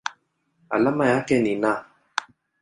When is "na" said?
1.55-1.85